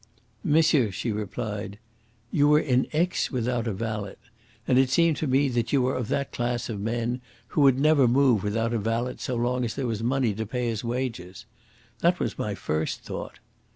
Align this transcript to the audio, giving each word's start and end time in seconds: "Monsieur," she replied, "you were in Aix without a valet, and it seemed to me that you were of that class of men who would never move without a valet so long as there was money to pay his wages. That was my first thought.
"Monsieur," 0.43 0.89
she 0.89 1.11
replied, 1.11 1.77
"you 2.31 2.47
were 2.47 2.59
in 2.59 2.87
Aix 2.91 3.29
without 3.29 3.67
a 3.67 3.71
valet, 3.71 4.15
and 4.67 4.79
it 4.79 4.89
seemed 4.89 5.15
to 5.17 5.27
me 5.27 5.47
that 5.49 5.71
you 5.71 5.79
were 5.83 5.93
of 5.95 6.07
that 6.07 6.31
class 6.31 6.69
of 6.69 6.79
men 6.79 7.21
who 7.49 7.61
would 7.61 7.79
never 7.79 8.07
move 8.07 8.43
without 8.43 8.73
a 8.73 8.79
valet 8.79 9.17
so 9.19 9.35
long 9.35 9.63
as 9.63 9.75
there 9.75 9.85
was 9.85 10.01
money 10.01 10.33
to 10.33 10.45
pay 10.47 10.69
his 10.69 10.83
wages. 10.83 11.45
That 11.99 12.19
was 12.19 12.39
my 12.39 12.55
first 12.55 13.01
thought. 13.01 13.37